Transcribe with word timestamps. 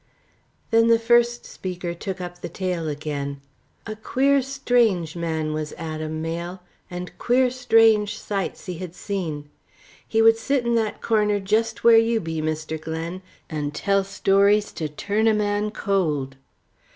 Then 0.71 0.87
the 0.87 0.97
first 0.97 1.45
speaker 1.45 1.93
took 1.93 2.19
up 2.19 2.41
the 2.41 2.49
tale 2.49 2.87
again. 2.89 3.39
"A 3.85 3.95
queer, 3.95 4.41
strange 4.41 5.15
man 5.15 5.53
was 5.53 5.73
Adam 5.77 6.23
Mayle, 6.23 6.63
and 6.89 7.15
queer 7.19 7.51
strange 7.51 8.17
sights 8.17 8.65
he 8.65 8.79
had 8.79 8.95
seen. 8.95 9.47
He 10.07 10.19
would 10.23 10.37
sit 10.37 10.65
in 10.65 10.73
that 10.73 11.01
corner 11.03 11.39
just 11.39 11.83
where 11.83 11.99
you 11.99 12.19
be, 12.19 12.41
Mr. 12.41 12.81
Glen, 12.81 13.21
and 13.47 13.75
tell 13.75 14.03
stories 14.03 14.71
to 14.71 14.89
turn 14.89 15.27
a 15.27 15.35
man 15.35 15.69
cold. 15.69 16.35